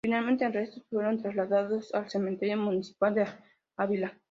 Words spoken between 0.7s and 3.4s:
fueron trasladados al cementerio municipal de